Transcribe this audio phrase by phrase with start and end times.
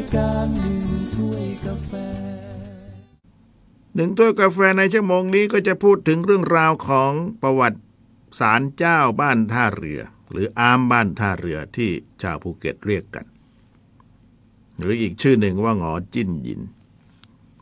[0.00, 1.90] ายการหนึ่งถ้วยกาแฟ
[3.94, 7.12] หนึ่งถ้วยกาแฟในชั่วโมงนี้ก็จะพูดถึงเรื่องราวของ
[7.42, 7.80] ประวัติ
[8.38, 10.00] ศาลเจ้าบ้านท่าเรือ
[10.30, 11.90] หรืออามบ้านท่าเรือที่
[12.22, 13.26] ชาวภูเก็ตเรียกกัน
[14.80, 16.60] หรืออีกชื่อหนึ่งว่าหงอจิ้นหยิน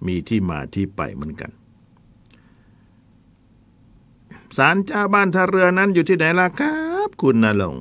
[0.06, 1.50] มีที่มาที่ไปเหมือนกัน
[4.56, 6.74] ศาลเจ้าบ้านท่าเรือนั้นอยู่ที่ไหนล่ะครั
[7.06, 7.74] บ คุณนรง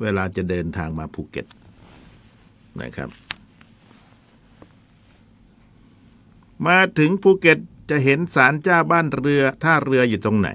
[0.00, 1.46] เวลาจะเดินทางมาภูเก็ต
[2.80, 3.10] นะครับ
[6.66, 7.58] มาถึงภูเก็ต
[7.90, 10.50] จะเห็นศาลเจ้าบ้านท่าเรือท่าเรืออยู่ตรงไหน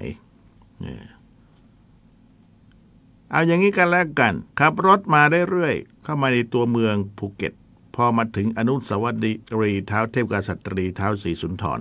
[3.30, 7.52] เอาอย่างนี้กันแล้วกัน ขับรถมาได้เรื่อยๆเข้ามาในตัวเมืองภูเก็ต
[7.94, 11.80] พอมาถึงอนุสาวรีย์ท้าวเทพกระษัตรีท้าวศรีสุนทร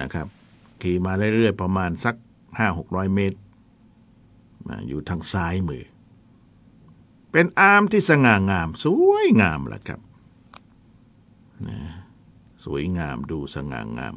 [0.00, 0.26] นะครับ
[0.82, 2.14] ขี่มาเรื่อยๆประมาณสัก
[2.58, 3.38] ห้าหกร้อยเมตร
[4.66, 5.84] มาอยู่ทางซ้ายมือ
[7.32, 10.00] เป็นอามที่สง่างาม สวยงามล่ะครับ
[11.68, 11.78] นะ
[12.64, 14.14] สวยงามดูสง่างาม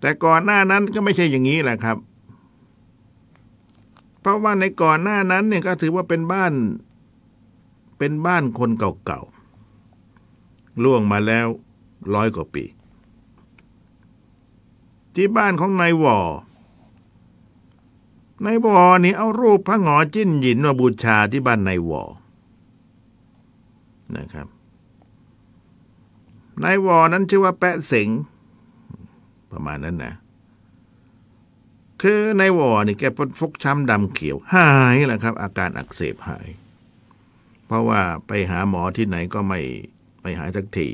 [0.00, 1.96] แต่ก่อนหน้านั้นก็ไม่ใช่อย่างนี้แหละครับ
[4.20, 6.52] เพราะว่าในก่อนหน้านั้นเนี่ยก็ถือว่าเป็นบ้าน
[7.98, 11.46] เป็นบ้านคนเก่าๆล่วงมาแล้ว
[12.14, 12.64] ร้อยกว่าปี
[15.14, 16.18] ที่บ้านของนายวอ
[18.44, 22.02] นายวอนี่เอารูปพระหงอจิ้นหยินมาบูชาที่บ้านนายวอ
[24.16, 24.57] นะครับ
[26.64, 28.08] นายวอนั้นชื่อว่าแปะเสง
[29.52, 30.14] ประมาณนั้นนะ
[32.02, 36.48] คือนายวอนี่แกเป็นฟกช้ำดำเขียว หายแหละครับ อาการอักเสบหาย
[37.66, 39.60] เพราะว่าไปหาหมอที่ไหนก็ไม่
[40.22, 40.88] ไม่หายสักที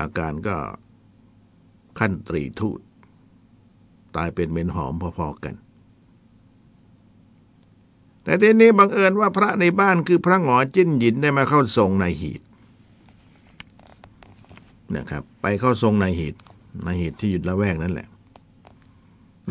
[0.00, 0.56] อาการก็
[1.98, 2.80] ขั้นตรีทูต
[4.16, 5.54] ตายเป็นเมนหอมพอๆกัน
[8.22, 12.40] แต่ทีนี้บังเอิญว่าพระในบ้านคือพระหงอจิ้นหยินได้มาเข้าทรงในหีด
[14.94, 16.34] นะครับ ไปเข้าทรงในหีด
[16.84, 18.08] ในหีดที่อยู่ละแวกนั่นแหละ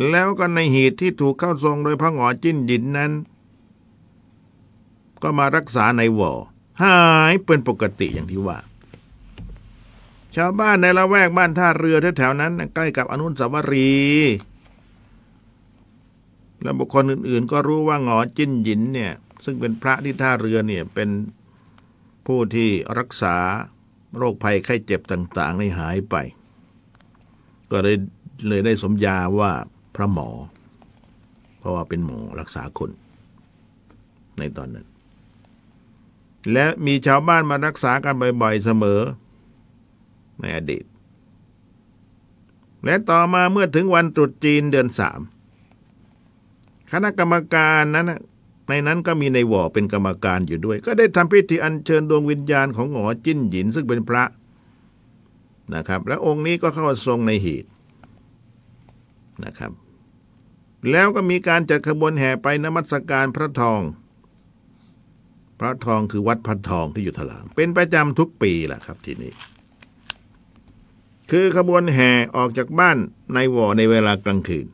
[0.09, 3.11] แล้วก็ในหีดที่ถูกเข้าทรงโดยพระหงอจิ้นหยินนั้น
[5.23, 6.31] ก็มารักษาในวอ
[6.81, 6.97] หา
[7.31, 8.57] ยเป็นปกติอย่างที่ว่า
[10.35, 14.35] ชาวบ้านในละแวกบ้านท่าเรือแถวๆนั้น ใกล้กับอนุสาวรีย์
[16.61, 19.13] และบุคคลอื่นๆ ก็รู้ว่าหงอจิ้นหยินเนี่ย
[19.45, 21.09] ซึ่งเป็นพระที่ท่าเรือเนี่ยเป็น
[22.27, 23.35] ผู้ที่รักษา
[24.17, 26.15] โรคภัยไข้เจ็บต่างๆในหายไป
[27.71, 27.95] ก็เลย
[28.47, 29.51] เลยได้สมญาว่า
[29.95, 30.29] พระหมอ
[31.57, 32.89] เพราะว่าเป็นหมอรักษาคน
[34.37, 34.87] ในตอนนั้น
[36.51, 39.01] และมีชาวบ้านมารักษากันบ่อยๆเสมอ
[40.39, 40.85] ในอดีต
[42.83, 45.19] และต่อมาเมื่อถึงวันตรุษจีนเดือนสาม
[46.91, 48.11] คณะกรรมการนั้น
[48.67, 54.23] ในนั้นก็มีในหว่อเป็นกรรมการอยู่ด้วย ก็ได้ทำพิธีอัญเชิญดวงวิญญาณของหงอจิ้นหยินซึ่งเป็นพระ
[55.75, 57.65] นะครับ และองค์นี้ก็เข้าทรงในหีด
[59.45, 59.71] นะครับ
[60.91, 63.81] แล้วก็มีการจัดขบวนแห่ไปนมัสการพระทอง
[65.59, 69.33] พระทองคือวัดพันทองที่อยู่ถลาง เป็นประจำทุกปีแหละครับที่นี่
[71.31, 72.97] คือขบวนแห่ออกจากบ้าน
[73.33, 74.65] ในวอในเวลากลางคืน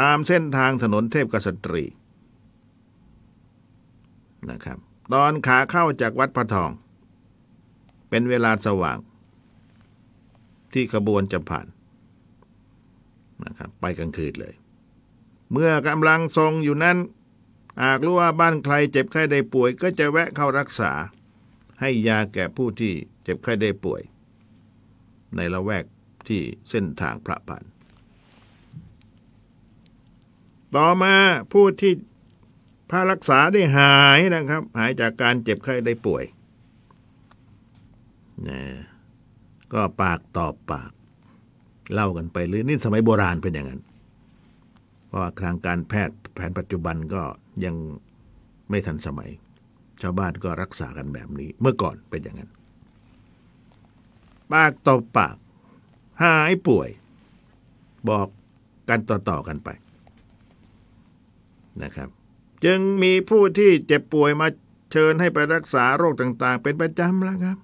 [0.00, 1.84] ตามเส้นทางถนนเทพกษัตรี
[4.50, 4.78] นะครับ
[5.14, 6.70] ตอนขาเข้าจากวัดพระทอง
[8.08, 8.98] เป็นเวลาสว่าง
[10.72, 11.66] ที่ขบวนจะผ่าน
[13.44, 14.54] นะครับไปกลางคืนเลย
[15.52, 16.98] เมื่อกำลังทรงอยู่นั้น
[17.82, 20.92] หากรู้ว่าบ้านใครเจ็บไข้ได้ป่วย ก็จะแวะเข้ารักษา
[21.80, 24.02] ให้ยาแก่ผู้ที่เจ็บไข้ได้ป่วย
[25.36, 25.84] ในละแวก
[26.28, 27.64] ที่เส้นทางพระผ่าน
[30.76, 31.14] ต่อมา
[31.52, 31.92] ผู้ที่
[32.90, 36.24] พารักษาได้หายนะครับ หายจากการเจ็บไข้ได้ป่วย
[38.48, 38.60] นะ
[39.72, 40.90] ก็ปากตอบปาก
[41.92, 43.82] เล่ากันไปหรือนี่สมัยโบราณเป็นอย่างนั้น
[45.06, 47.22] เพราะว่าทางการแพทย์แผนปัจจุบันก็
[47.64, 47.74] ยัง
[48.70, 49.30] ไม่ทันสมัย
[50.02, 52.50] ชาวบ้านก็รักษากันแบบนี้ เมื่อก่อนเป็นอย่างนั้น
[54.52, 55.36] ปากต่อปาก
[56.22, 56.88] หายป่วย
[58.08, 58.28] บอก
[58.88, 59.68] กันต่อๆกันไป
[61.82, 62.08] นะครับ
[62.64, 64.48] จึงมีผู้ที่เจ็บป่วยมา
[64.92, 67.58] เชิญให้ไปรักษาโรคต่างๆ เป็นประจำแล้วครับ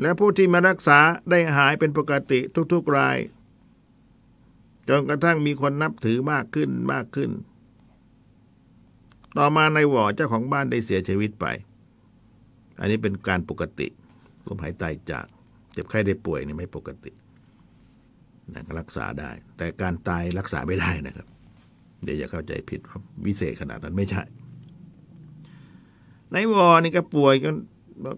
[0.00, 0.98] และผู้ที่มารักษา
[1.30, 2.40] ได้หายเป็นปกติ
[2.72, 3.18] ทุกๆราย
[4.88, 7.30] จนกระทั่งมีคนนับถือมากขึ้นมากขึ้น
[9.36, 11.46] ต่อมาในหวอเจ้าของบ้านได้เสียชีวิตไป
[12.78, 13.88] อันนี้เป็นการปกติ
[14.46, 15.26] ลมหายใจจาก
[15.72, 17.12] เจ็บไข้ได้ป่วยนี่ไม่ปกติ
[18.54, 21.26] นะรักษาได้ แต่การตายรักษาไม่ได้นะครับ
[22.04, 24.22] เดี๋ยวจะเข้าใจผิดว่าวิเศษขนาดนั้นไม่ใช่
[26.32, 27.56] ในวอนี่ก็ป่วยจน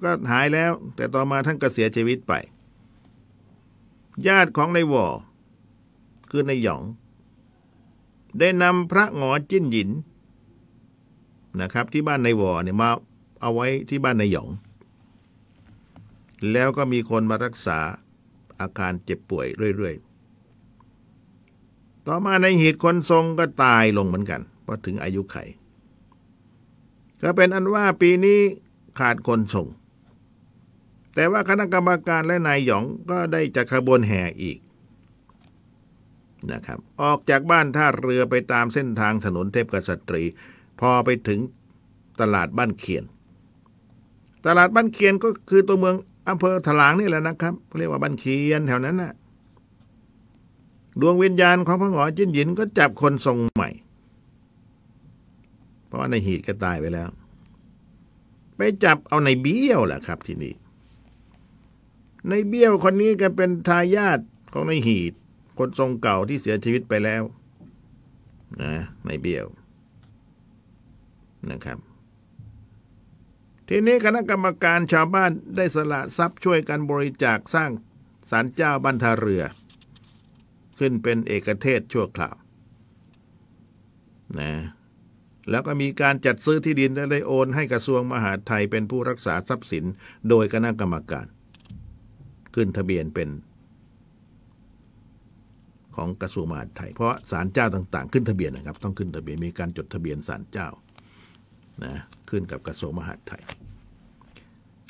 [0.05, 2.33] ก็หายแล้ว แต่ต่อมาท่านก็เสียชีวิตไป
[4.27, 5.06] ญาติของในวอ
[6.31, 6.83] คือในหยอง
[8.38, 9.91] ได้นำพระหงอจิ้นหยิน
[11.61, 12.91] นะครับ ที่บ้านในวอเนี่ยมา
[13.43, 14.49] เอาไว้ที่บ้านในหยอง
[16.53, 17.79] แล้วก็มีคนมารักษา
[18.61, 19.47] อาการเจ็บป่วย
[19.77, 19.94] เรื่อย
[22.06, 25.37] ต่อมาในหีดคนทรงก็ตายลงเหมือนกันพอถึงอายุไข
[27.23, 28.38] ก็เป็นอันว่าปีนี้
[28.99, 29.67] ขาดคนส่ง
[31.14, 34.58] แต่ว่าคณะกรรมการและนายหยองก็ได้จัดขบวนแห่อีก
[36.53, 40.23] นะครับ ออกจากบ้านท่าเรือไปตามเส้นทางถนนเทพกษัตรี
[40.81, 41.41] พอไปถึง
[42.20, 43.05] ตลาดบ้านเขียน
[44.47, 45.97] ตลาดบ้านเขียนก็คือตัวเมือง
[46.29, 49.12] อำเภอถลางนี่แหละนะครับเรียกว่าบ้านเขียนแถวนั้นนะ่ะ
[51.00, 53.70] ดวงวิญญาณของพระหงอจิ้นหยินก็จับคนทรงใหม่
[55.87, 57.08] เพราะว่าในหีดก็ตายไปแล้ว
[58.56, 60.54] ไปจับเอาในเบี้ยวแหละครับที่นี้
[62.28, 64.19] ในเบี้ยวคนนี้ก็เป็นทายาท
[64.52, 65.12] ของในหีด
[65.58, 67.22] คนทรงเก่าที่เสียชีวิตไปแล้ว
[68.62, 68.75] นะ
[69.06, 69.46] ในเบี้ยว
[71.50, 71.78] นะครับ
[73.69, 77.70] ทีนี้คณะกรรมการชาวบ้านได้สละทรัพย์ช่วยกันบริจาคสร้าง
[78.31, 79.42] ศาลเจ้าบันทาเรือ
[80.78, 82.37] ขึ้นเป็นเอกเทศชั่วคราว
[84.40, 84.52] นะ
[85.50, 89.84] แล้วก็มีการจัดซื้อที่ดินและได้โอนให้กระทรวงมหาดไทยเป็นผู้รักษาทรัพย์สิน
[90.28, 91.26] โดยคณะกรรมการ
[92.55, 93.28] ขึ้นทะเบียนเป็น
[95.96, 100.69] ของกระทรวงมหาดไทย เพราะศาลเจ้าต่างๆ ขึ้นทะเบียนนะครับ ต้องขึ้นทะเบียนมีการจดทะเบียนศาลเจ้า
[101.84, 101.94] นะ
[102.31, 103.43] ขึ้นกับกระทรวงมหาดไทย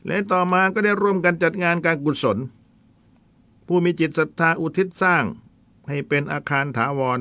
[0.07, 2.39] และต่อมาก็ได้ร่วมกันจัดงานการกุศล
[3.67, 5.25] ผู้มีจิตศรัทธาอุทิศสร้าง
[5.89, 7.21] ให้เป็นอาคารถาวร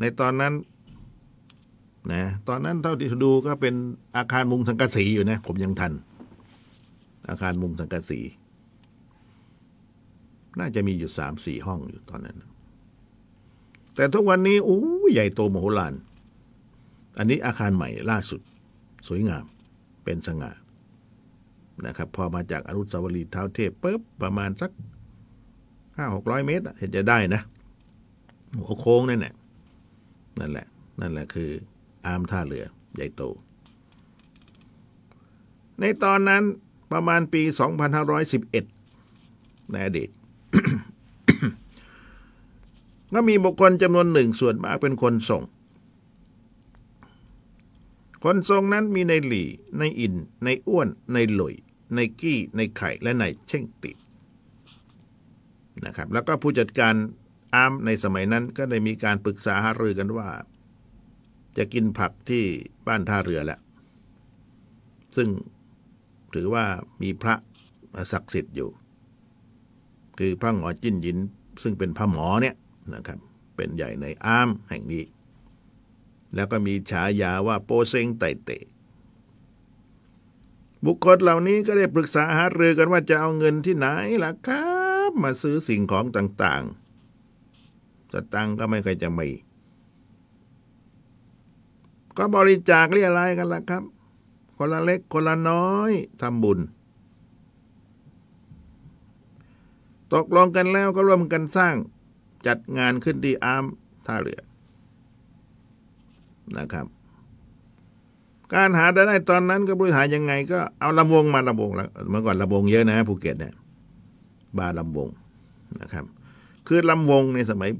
[0.00, 0.54] ในตอนนั้น
[2.12, 3.74] นะตอนนั้นเท่าที่ดูก็เป็น
[4.16, 5.92] อาคารมุงสังกะสีอยู่นะ ผมยังทัน
[7.28, 8.20] อาคารมุงสังกะสี
[10.58, 12.36] น่าจะมีอยู่สามสี่ห้องอยู่ตอนนั้น
[13.94, 14.80] แต่ทุกวันนี้อู้
[15.12, 15.94] ใหญ่โตมโหฬาร
[17.18, 18.40] อันนี้อาคารใหม่ล่าสุด
[19.08, 19.44] สวยงาม
[20.04, 20.52] เป็นสง่า
[21.86, 24.70] นะครับ พอมาจากอนุสาวรีย์เท้าเทพปุ๊บประมาณสัก
[25.98, 27.42] ห้าหกร้อยเมตร เห็นจะได้นะ
[28.66, 29.34] หัวโค้งนั่นแหละ
[30.40, 30.66] นั่นแหละ
[31.00, 31.50] นั่นแหละคือ
[32.06, 32.64] อามท่าเรือ
[32.94, 33.22] ใหญ่โต
[35.78, 36.42] ในตอนนั้น
[36.92, 37.42] ประมาณปี
[38.96, 40.10] 2511 ในอดีต
[43.12, 45.42] ก็มีบุคคลจำนวนหนึ่งส่วนมากเป็นคนส่ง
[48.24, 49.48] คนทรงนั้นมีในหลี่
[49.78, 51.54] ในอิน ในอ้วน ในหลุย
[51.94, 53.96] ในกี้ ในไข่ และในเช่งติด
[55.86, 56.94] นะครับ แล้วก็ผู้จัดการ
[57.54, 60.28] อามในสมัยนั้นก็ได้มีการปรึกษาหารือกันว่า
[61.58, 62.44] จะกินผักที่
[62.86, 63.60] บ้านท่าเรือแล้ว
[65.16, 65.28] ซึ่ง
[66.34, 66.64] ถือว่า
[67.02, 67.34] มีพระ
[68.12, 68.70] ศักดิ์สิทธิ์อยู่
[70.18, 71.18] คือพระหงอจิ้นหยิน
[71.62, 72.54] ซึ่งเป็นพระหมอเนี่ย
[72.94, 73.18] นะครับ
[73.56, 75.04] เป็นใหญ่ในอามแห่งนี้
[76.34, 78.50] แล้วก็มีฉายาว่าโปเซงไตเต
[80.84, 83.86] บุคคลเหล่านี้ก็ได้ปรึกษาหารือกันว่าจะเอาเงินที่ไหน
[84.24, 84.77] ล่ะครับ
[85.24, 89.28] มาซื้อสิ่งของต่างๆ สตังก็ไม่เคยจะมี
[92.16, 93.82] ก็บริจาคเรียรายกันล่ะครับ
[94.56, 96.58] คนละเล็กคนละน้อยทำบุญ
[100.14, 101.74] ตกลงกันแล้วก็ร่วมกันสร้าง
[102.46, 103.64] จัดงานขึ้นที่อาม
[104.06, 104.40] ท่าเรือ
[106.56, 106.86] นะครับ
[108.54, 113.54] การหาได้ตอนนั้นก็บริหารยังไง ก็เอาลำวงมาลำวงแล้วเมื่อก่อนลำวงเยอะนะภูเก็ตเนี่ย
[114.58, 115.08] บาร์ลำวง
[115.82, 116.04] นะครับ
[116.66, 117.70] คือลำวงในสมัย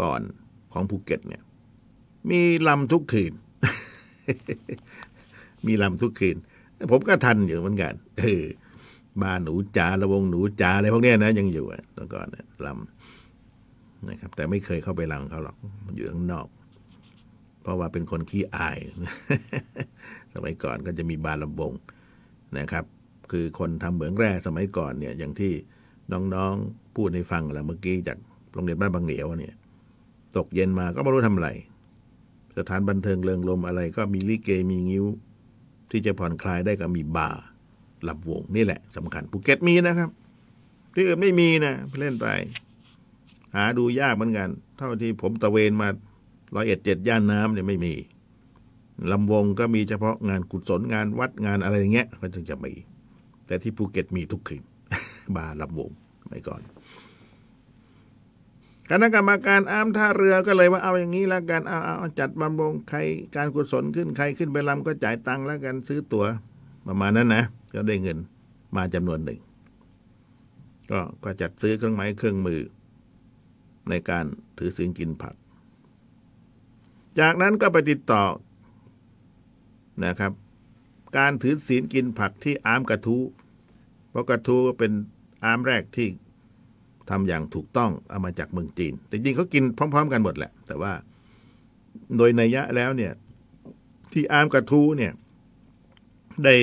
[0.00, 0.20] ก่อน
[0.72, 1.42] ของภูเก็ตเนี่ย
[2.30, 3.32] มีลำทุกคืน
[5.66, 6.36] มีลำทุกคืน
[6.90, 8.44] ผมก็ทันอยู่เหมือนกันเออ
[9.22, 15.56] บาร์หนูจ๋าละวงหนูจ๋าอะไรพวกเนี้ยนะยังอยู่อะตอนก่อนเนี่ยลำนะครับ แต่ไม่เคยเข้าไปลังเขาหรอก
[15.94, 16.46] อยู่ข้างนอก
[17.62, 18.78] เพราะว่าเป็นคนขี้อาย
[20.34, 21.72] สมัยก่อนก็จะมีบาร์ลำวง
[22.58, 22.84] นะครับ
[23.32, 25.52] คือคนทำเหมืองแร่สมัยก่อนเนี่ย อย่างที่
[26.12, 28.18] น้องๆ พูดให้ฟังแล้วเมื่อกี้จาก
[28.52, 29.54] โรงเรียนบ้านบางเหนียวเนี่ย
[30.36, 31.50] ตกเย็นมาก็ไม่รู้ทำอะไร
[32.58, 35.04] สถานบันเทิงเริงลมอะไร ก็มีลิเกมีงิ้ว
[35.90, 37.44] ที่จะผ่อนคลายได้ก็มีบาร์
[38.08, 40.10] ลำวงนี่แหละสำคัญภูเก็ตมีนะครับ
[40.94, 42.26] ที่อื่นไม่มีนะเล่นไป
[43.56, 45.88] หาดูยากเหมือนกัน เท่าที่ผมตะเวนมา
[46.54, 47.94] ร้อยเอ็ดเจ็ดย่านน้ำเนี่ยไม่มี
[49.12, 52.72] ลำวงก็มีเฉพาะงานกุศลงานวัดงานอะไรอย่างเงี้ยก็จึงจะมี
[53.46, 54.62] แต่ที่ภูเก็ตมีทุกคืน
[55.36, 55.90] บาร์ลำวง
[56.28, 56.62] ไปก่อน
[58.90, 62.98] คณะกรรมการอ้ามท่าเรือก็เลยว่าเอาอย่างนี้แล้วกันเอาเอาจัดบำรงใคร
[63.36, 66.24] การกุศลขึ้นใครขึ้นไปลำก็จ่ายตังค์แล้วกันซื้อตั๋ว
[66.86, 68.18] ประมาณนั้นนะก็ได้เงิน
[68.76, 69.40] มาจำนวนหนึ่ง
[70.90, 72.60] ก็ก็จัดซื้อเครื่องไม้เครื่องมือ
[73.88, 74.24] ในการ
[74.58, 75.34] ถือศีลกินผัก
[77.20, 78.22] จากนั้นก็ไปติดต่อ
[80.04, 80.32] นะครับ
[81.18, 83.22] การถือศีลกินผักที่อ๊ามกะทู้
[84.10, 84.92] เพราะกะทู้ก็เป็น
[85.44, 86.08] อ๊ามแรกที่
[87.10, 90.92] ทำอย่างถูกต้องเอามาจากเมืองจีน แต่จริงเขากินพร้อม ๆ กันหมดแหละ แต่ว่า
[92.16, 93.12] โดยนัยยะแล้วเนี่ย
[94.12, 95.12] ที่อ๊ามกะทู้เนี่ย
[96.44, 96.56] ได้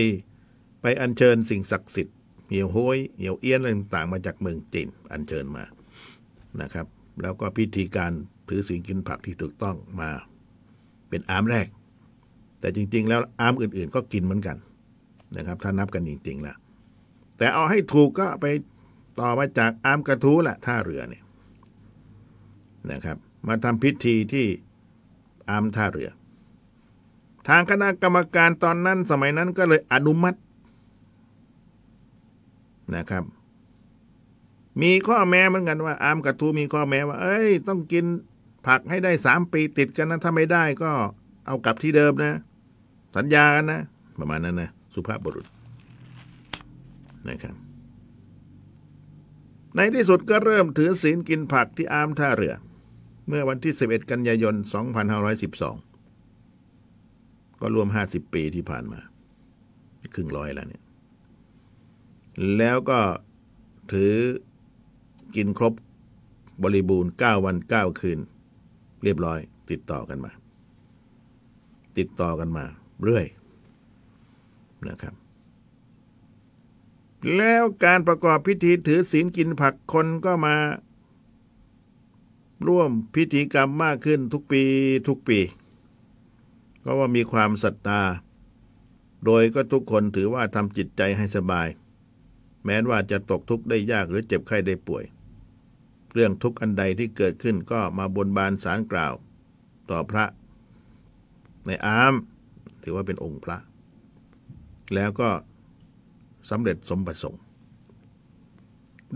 [0.82, 2.16] ไปอัญเชิญสิ่งศักดิ์สิทธิ์
[2.50, 5.64] เหี่ยวโห้ยเหี่ยวเอี้ยนอะไรต่างๆมาจากเมืองจีนอัญเชิญมา
[6.62, 6.86] นะครับ
[7.22, 8.12] แล้วก็พิธีการ
[8.50, 10.10] ถือศีลกินผักที่ถูกต้องมา
[11.10, 11.68] เป็นอาร์มแรก
[12.60, 14.58] แต่จริง ๆ แล้วอาร์มอื่น ๆ ก็กินเหมือนกัน
[15.38, 16.58] นะครับ ถ้านับกันจริงๆแล้ว
[17.40, 18.46] แต่เอาให้ถูกก็ไป
[19.20, 21.24] ต่อมาจากอามกระทู้แหละท่าเรือเนี่ย
[22.92, 23.18] นะครับ
[23.48, 24.48] มาทำพิธีที่
[25.50, 26.10] อามท่าเรือ
[27.48, 30.40] ทางคณะกรรมการตอนนั้นสมัยนั้นก็เลยอนุมัติ
[32.96, 33.24] นะครับ
[34.82, 38.06] มีข้อแม้เหมือนกันว่า อามกระทูมีข้อแม้ว่า เอ้ย ต้องกิน
[38.68, 40.92] ผักให้ได้สามปีติดกันนะถ้าไม่ได้ก็
[41.46, 42.34] เอากลับที่เดิมนะ
[43.18, 43.82] สัญญากันนะ
[44.20, 45.46] ประมาณนั้นนะ สุภาพบุรุษ
[47.28, 47.56] นะครับ
[49.76, 52.54] ในที่สุดก็เริ่มถือศีลกินผักที่อามท่าเรือ
[53.28, 54.56] เมื่อวันที่ 11 กันยายน
[56.08, 59.00] 2512 ก็รวม 50 ปีที่ผ่านมา
[60.16, 60.84] ครึ่งร้อยแล้วเนี่ย
[62.58, 63.00] แล้วก็
[63.92, 64.16] ถือ
[65.36, 65.74] กินครบ
[66.64, 68.20] บริบูรณ์ 9 วัน 9 คืน
[69.04, 70.32] เรียบร้อย ติดต่อกันมา
[71.98, 72.66] ติดต่อกันมา
[73.04, 73.26] เรื่อย
[74.90, 75.14] นะครับ
[77.36, 80.56] แล้วการประกอบพิธีถือศีลกินผักคนก็มา
[82.68, 84.64] ร่วมพิธีกรรมมากขึ้นทุกปี
[85.08, 85.40] ทุกปี
[86.80, 88.02] เพราะว่ามีความศรัทธา
[89.26, 91.68] โดยก็ทุกคนถือว่าทำจิตใจให้สบาย
[92.66, 95.04] แม้ว่าจะตกทุกข์ได้ยากหรือเจ็บไข้ได้ป่วย
[96.14, 99.14] เรื่องทุกข์อันใดที่เกิดขึ้นก็มาบนบานสารกล่าว
[99.90, 100.26] ต่อพระ
[101.66, 102.14] ในอาม
[102.84, 103.58] ถือว่าเป็นองค์พระ
[104.96, 105.30] แล้วก็
[106.50, 107.42] สำเร็จสมประสงค์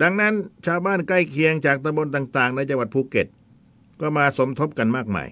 [0.01, 0.33] ดังนั้น
[0.65, 3.27] ชาวบ้านใกล้เคียงจากตำบลต่าง ๆ ในจังหวัดภูเก็ต
[4.01, 5.29] ก็มาสมทบกันมากมาย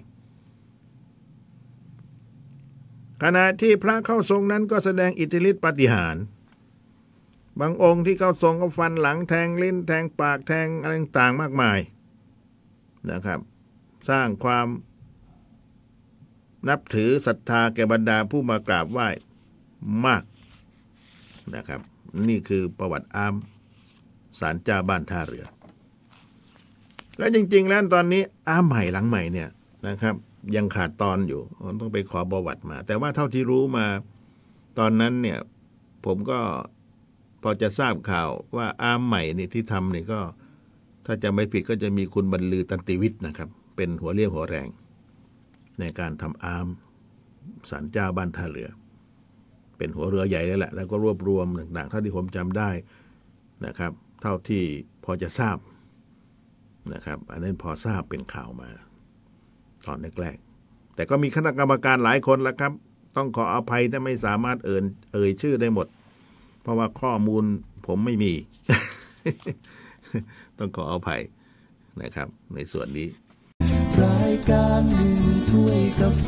[3.22, 6.16] ขณะที่พระเข้าทรงนั้นก็แสดงอิทธิฤทธิปฏิหาร
[7.60, 11.78] บางองค์ที่เข้าทรงก็ฟันหลังแทงลิ้นแทงปากแทงอะไรต่างๆมากมาย
[13.10, 13.40] นะครับ
[14.10, 14.66] สร้างความ
[16.68, 19.08] นับถือศรัทธาแก่บรรดาผู้มากราบไหว้
[20.06, 20.22] มาก
[21.56, 21.80] นะครับ
[22.28, 23.34] นี่คือประวัติอาม
[24.40, 25.44] สารเจ้าบ้านท่าเรือ
[27.18, 29.48] และจริง ๆ แล้วตอนนี้อามใหม่หลังใหม่เนี่ย
[29.86, 30.14] นะครับ
[30.56, 31.42] ยังขาดตอนอยู่
[31.80, 33.86] ต้องไปขอประวัติมา แต่ว่าเท่าที่รู้มา
[34.78, 35.38] ตอนนั้นเนี่ย
[36.06, 36.40] ผมก็
[37.42, 40.20] พอจะทราบข่าวว่าอามใหม่นี่ที่ทำนี่ก็
[41.06, 44.68] ถ้าจะไม่ผิดก็จะมีคุณบรรลือตันติวิทย์นะครับ เป็นหัวเรี่ยวหัวแรง
[45.80, 46.66] ในการทำอาม
[47.70, 48.68] สารเจ้าบ้านท่าเรือ
[49.82, 52.70] เป็นหัวเรือใหญ่เลยแหละ แล้วก็รวบรวมต่างๆเท่าที่ผมจำได้
[53.66, 54.62] นะครับ เท่าที่
[55.04, 55.56] พอจะทราบ
[56.94, 58.70] นะครับ อันนั้นพอทราบเป็นข่าวมา
[59.86, 62.72] ตอนแรกๆแต่ก็มีคณะกรรมการหลายคนแล้วครับ
[63.16, 65.86] ต้องขออภัยถ้าไม่สามารถเอ่ยเอ่ยชื่อได้หมด
[66.62, 67.44] เพราะว่าข้อมูล
[67.86, 68.32] ผมไม่มี
[70.58, 71.20] ต้องขออภัย
[72.02, 73.08] นะครับ ในส่วนนี้
[74.02, 75.14] รายการหนึ่ง
[75.50, 76.26] ถ้วยกาแฟ